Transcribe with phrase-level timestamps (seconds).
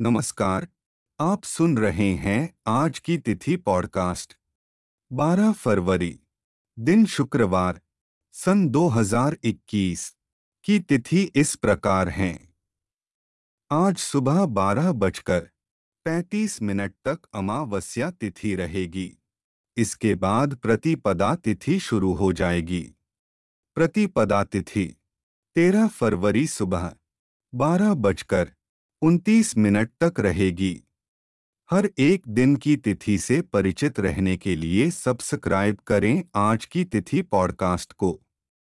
[0.00, 0.68] नमस्कार,
[1.20, 4.38] आप सुन रहे हैं आज की तिथि पॉडकास्ट।
[5.12, 6.20] 12 फरवरी,
[6.78, 7.80] दिन शुक्रवार,
[8.32, 10.16] सन 2021
[10.64, 12.54] की तिथि इस प्रकार है।
[13.70, 15.50] आज सुबह बारह बजकर
[16.04, 19.18] पैंतीस मिनट तक अमावस्या तिथि रहेगी।
[19.76, 22.94] इसके बाद प्रतिपदा तिथि शुरू हो जाएगी।
[23.74, 24.96] प्रतिपदा तिथि,
[25.54, 26.96] तेरह फरवरी सुबह,
[27.54, 28.52] बारह बजकर
[29.02, 30.82] उनतीस मिनट तक रहेगी।
[31.70, 37.22] हर एक दिन की तिथि से परिचित रहने के लिए सब्सक्राइब करें आज की तिथि
[37.22, 38.20] पॉडकास्ट को।